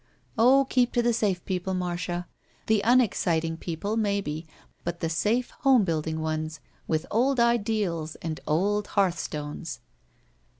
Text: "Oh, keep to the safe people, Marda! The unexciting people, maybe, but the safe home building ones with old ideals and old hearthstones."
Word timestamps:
"Oh, 0.35 0.65
keep 0.67 0.93
to 0.93 1.03
the 1.03 1.13
safe 1.13 1.45
people, 1.45 1.75
Marda! 1.75 2.25
The 2.65 2.81
unexciting 2.83 3.55
people, 3.57 3.97
maybe, 3.97 4.47
but 4.83 4.99
the 4.99 5.09
safe 5.11 5.51
home 5.59 5.83
building 5.83 6.21
ones 6.21 6.59
with 6.87 7.05
old 7.11 7.39
ideals 7.39 8.15
and 8.15 8.39
old 8.47 8.87
hearthstones." 8.97 9.79